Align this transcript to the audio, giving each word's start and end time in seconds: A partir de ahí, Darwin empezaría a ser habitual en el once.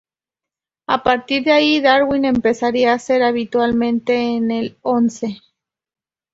A 0.87 1.03
partir 1.03 1.43
de 1.43 1.51
ahí, 1.51 1.79
Darwin 1.79 2.25
empezaría 2.25 2.91
a 2.91 2.97
ser 2.97 3.21
habitual 3.21 3.79
en 4.09 4.49
el 4.49 4.75
once. 4.81 5.39